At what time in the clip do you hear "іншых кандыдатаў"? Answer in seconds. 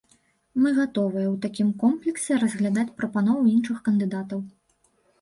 3.57-4.47